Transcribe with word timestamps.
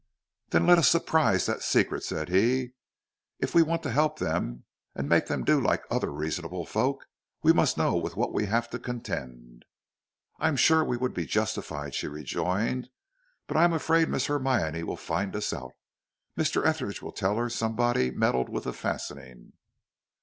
"Then 0.49 0.65
let 0.65 0.79
us 0.79 0.89
surprise 0.89 1.45
that 1.45 1.61
secret," 1.61 2.03
said 2.03 2.29
he. 2.29 2.71
"If 3.37 3.53
we 3.53 3.61
want 3.61 3.83
to 3.83 3.91
help 3.91 4.17
them 4.17 4.63
and 4.95 5.07
make 5.07 5.27
them 5.27 5.43
do 5.43 5.61
like 5.61 5.83
other 5.91 6.11
reasonable 6.11 6.65
folks, 6.65 7.05
we 7.43 7.53
must 7.53 7.77
know 7.77 7.95
with 7.95 8.15
what 8.15 8.33
we 8.33 8.47
have 8.47 8.67
to 8.71 8.79
contend." 8.79 9.63
"I 10.39 10.47
am 10.47 10.55
sure 10.55 10.83
we 10.83 10.97
would 10.97 11.13
be 11.13 11.27
justified," 11.27 11.93
she 11.93 12.07
rejoined. 12.07 12.89
"But 13.45 13.57
I 13.57 13.63
am 13.63 13.73
afraid 13.73 14.09
Miss 14.09 14.25
Hermione 14.25 14.81
will 14.81 14.97
find 14.97 15.35
us 15.35 15.53
out. 15.53 15.73
Mr. 16.35 16.65
Etheridge 16.65 17.03
will 17.03 17.11
tell 17.11 17.35
her 17.37 17.47
somebody 17.47 18.09
meddled 18.09 18.49
with 18.49 18.63
the 18.63 18.73
fastening." 18.73 19.53